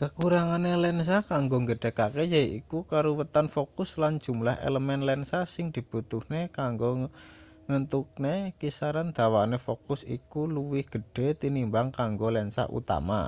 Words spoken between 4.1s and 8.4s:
jumlah elemen lensa sing dibutuhne kanggo ngentukne